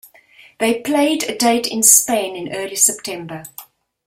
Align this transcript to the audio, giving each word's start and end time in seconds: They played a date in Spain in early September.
They 0.57 0.81
played 0.81 1.25
a 1.29 1.37
date 1.37 1.67
in 1.67 1.83
Spain 1.83 2.35
in 2.35 2.55
early 2.55 2.75
September. 2.75 3.43